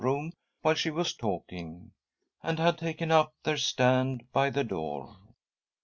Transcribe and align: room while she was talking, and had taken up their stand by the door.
room 0.03 0.33
while 0.63 0.73
she 0.73 0.89
was 0.89 1.13
talking, 1.13 1.91
and 2.41 2.57
had 2.57 2.75
taken 2.75 3.11
up 3.11 3.35
their 3.43 3.55
stand 3.57 4.23
by 4.33 4.49
the 4.49 4.63
door. 4.63 5.15